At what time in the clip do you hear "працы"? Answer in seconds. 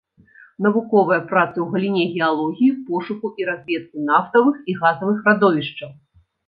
1.31-1.53